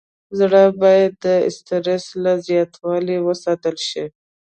زړه 0.39 0.63
باید 0.81 1.11
د 1.25 1.27
استرس 1.49 2.05
له 2.23 2.31
زیاتوالي 2.47 3.17
وساتل 3.27 3.75
شي. 3.89 4.05